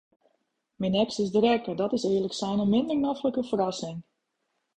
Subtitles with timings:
[0.79, 3.97] Myn eks is der ek en dat is earlik sein in minder noflike ferrassing.